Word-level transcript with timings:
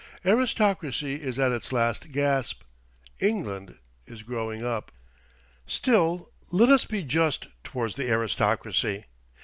Aristocracy 0.25 1.13
is 1.21 1.37
at 1.37 1.51
its 1.51 1.71
last 1.71 2.11
gasp; 2.11 2.63
England 3.19 3.77
is 4.07 4.23
growing 4.23 4.63
up. 4.65 4.91
Still, 5.67 6.31
let 6.51 6.69
us 6.69 6.85
be 6.85 7.03
just 7.03 7.49
towards 7.63 7.93
the 7.97 8.09
aristocracy. 8.09 9.05